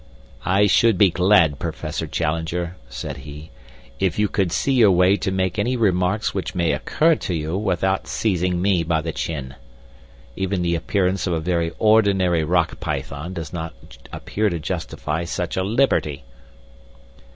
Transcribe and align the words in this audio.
"I 0.47 0.65
should 0.65 0.97
be 0.97 1.11
glad, 1.11 1.59
Professor 1.59 2.07
Challenger," 2.07 2.75
said 2.89 3.17
he, 3.17 3.51
"if 3.99 4.17
you 4.17 4.27
could 4.29 4.51
see 4.51 4.73
your 4.73 4.89
way 4.89 5.15
to 5.17 5.29
make 5.29 5.59
any 5.59 5.77
remarks 5.77 6.33
which 6.33 6.55
may 6.55 6.71
occur 6.71 7.13
to 7.17 7.35
you 7.35 7.55
without 7.55 8.07
seizing 8.07 8.59
me 8.63 8.81
by 8.81 9.01
the 9.01 9.11
chin. 9.11 9.53
Even 10.35 10.63
the 10.63 10.73
appearance 10.73 11.27
of 11.27 11.33
a 11.33 11.39
very 11.39 11.71
ordinary 11.77 12.43
rock 12.43 12.79
python 12.79 13.33
does 13.33 13.53
not 13.53 13.75
appear 14.11 14.49
to 14.49 14.57
justify 14.57 15.23
such 15.23 15.55
a 15.55 15.61
liberty." 15.63 16.23